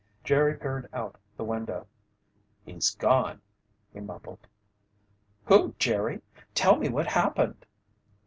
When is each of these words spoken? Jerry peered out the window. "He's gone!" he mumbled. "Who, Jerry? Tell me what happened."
Jerry 0.23 0.55
peered 0.57 0.89
out 0.93 1.19
the 1.37 1.43
window. 1.43 1.85
"He's 2.65 2.95
gone!" 2.95 3.39
he 3.93 3.99
mumbled. 3.99 4.47
"Who, 5.45 5.75
Jerry? 5.77 6.21
Tell 6.55 6.75
me 6.75 6.89
what 6.89 7.05
happened." 7.05 7.67